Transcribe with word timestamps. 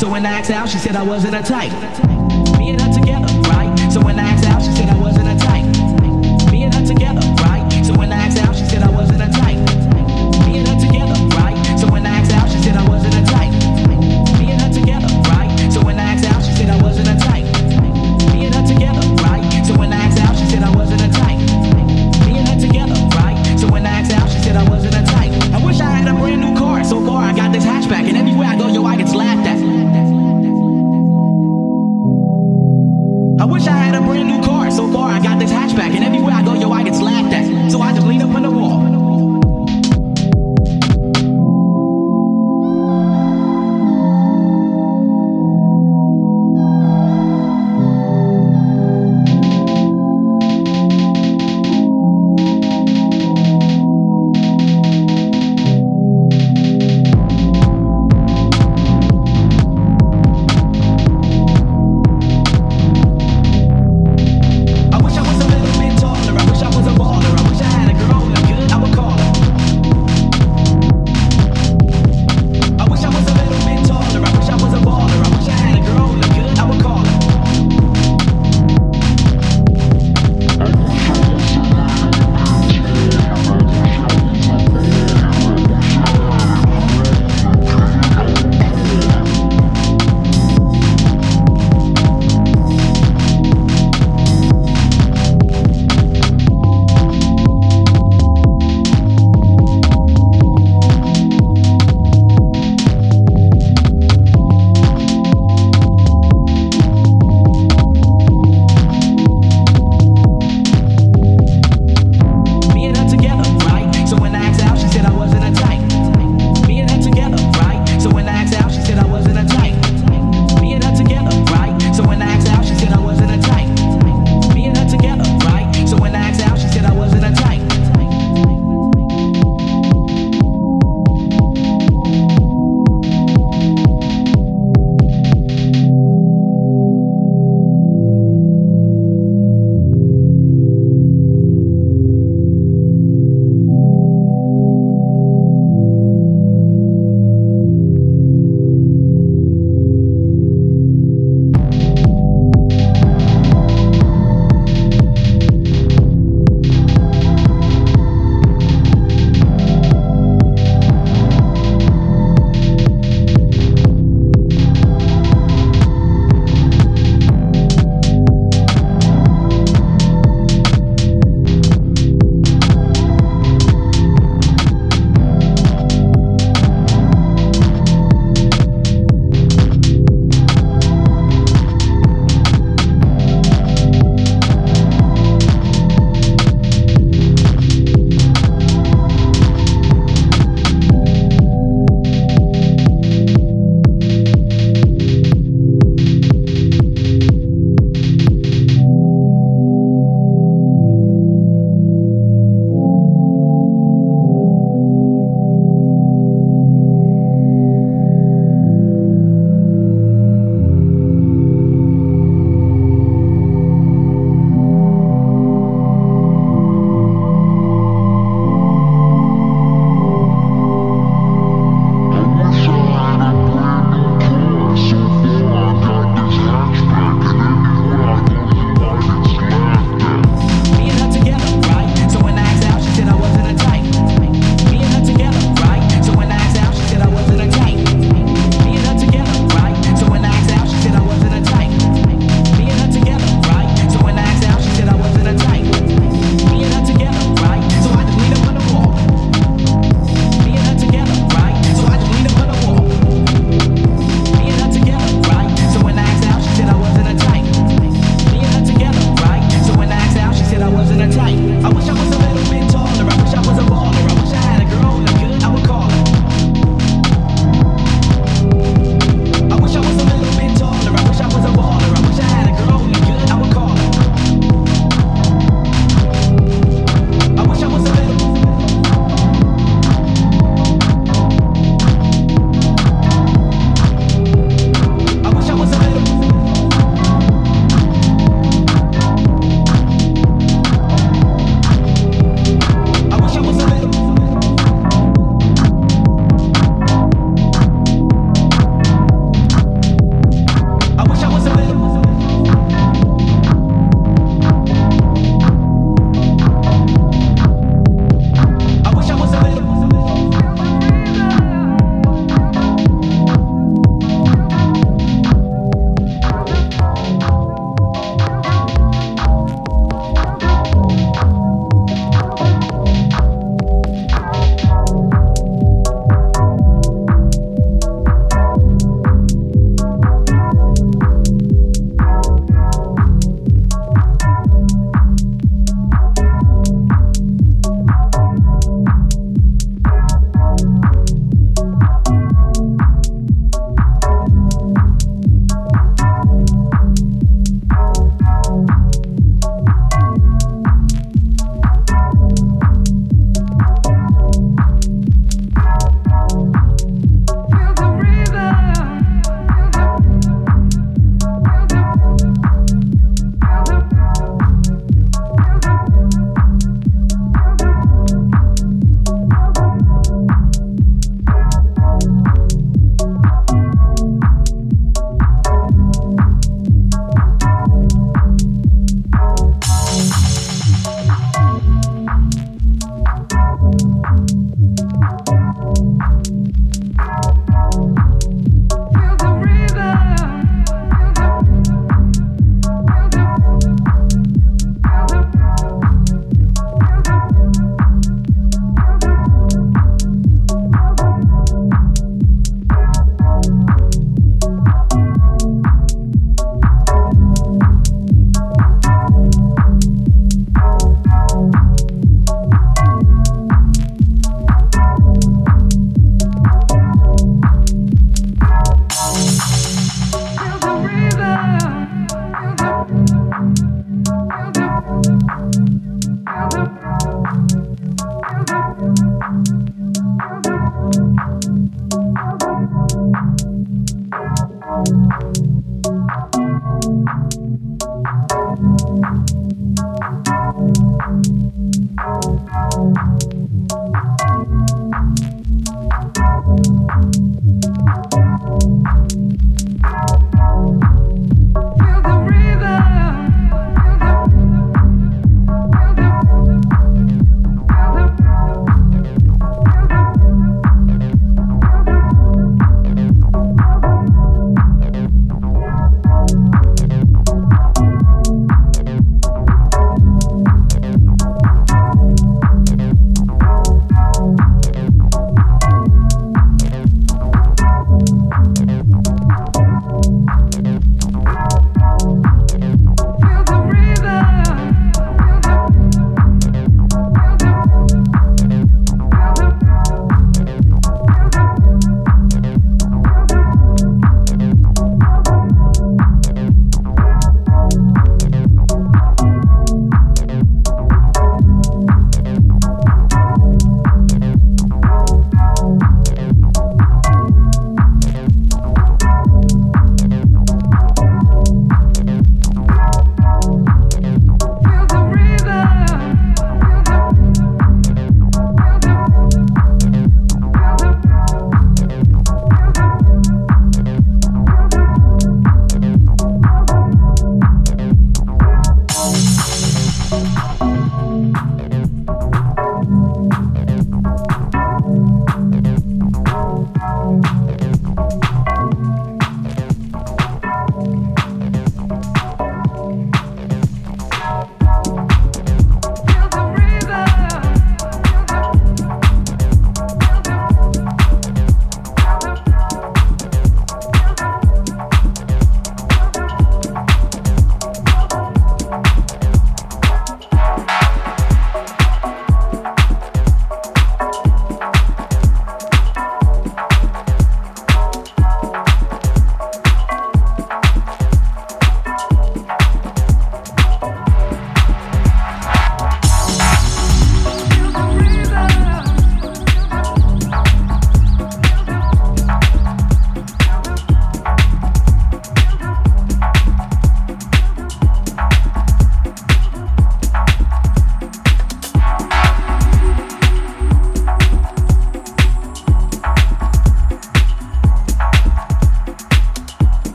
So 0.00 0.08
when 0.08 0.24
I 0.24 0.30
asked 0.30 0.50
out, 0.50 0.66
she 0.66 0.78
said 0.78 0.96
I 0.96 1.02
wasn't 1.02 1.34
a 1.34 1.42
type. 1.42 2.09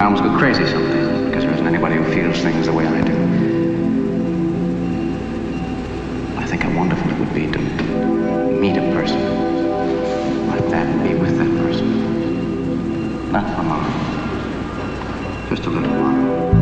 I 0.00 0.04
almost 0.04 0.22
go 0.22 0.34
crazy 0.38 0.64
sometimes 0.64 1.26
because 1.28 1.44
there 1.44 1.52
isn't 1.52 1.66
anybody 1.66 1.96
who 1.96 2.04
feels 2.14 2.38
things 2.38 2.64
the 2.64 2.72
way 2.72 2.86
I 2.86 3.02
do. 3.02 3.12
I 6.38 6.46
think 6.46 6.62
how 6.62 6.74
wonderful 6.74 7.10
it 7.10 7.18
would 7.18 7.34
be 7.34 7.46
to 7.52 7.58
meet 7.58 8.78
a 8.78 8.92
person 8.94 9.20
like 10.48 10.66
that 10.70 10.86
and 10.86 11.02
be 11.06 11.12
with 11.12 11.36
that 11.36 11.54
person. 11.58 13.30
Not 13.30 13.44
for 13.54 13.62
long. 13.62 15.50
Just 15.50 15.66
a 15.66 15.70
little 15.70 15.90
while. 15.90 16.59